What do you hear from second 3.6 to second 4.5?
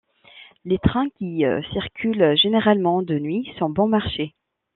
bon marché.